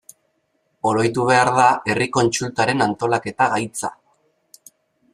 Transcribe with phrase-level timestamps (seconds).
[0.91, 3.97] Oroitu behar da herri kontsultaren antolaketa gaitza.